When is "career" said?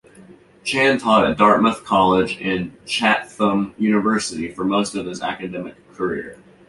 5.93-6.39